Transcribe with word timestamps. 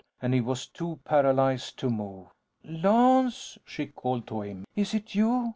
And 0.19 0.33
he 0.33 0.41
was 0.41 0.65
too 0.65 0.99
paralyzed 1.05 1.77
to 1.77 1.87
move. 1.91 2.25
"Lance?" 2.63 3.59
she 3.63 3.85
called 3.85 4.25
to 4.29 4.41
him. 4.41 4.65
"Is 4.75 4.95
it 4.95 5.13
you? 5.13 5.49